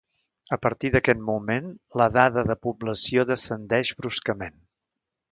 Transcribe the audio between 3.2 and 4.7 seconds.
descendeix bruscament.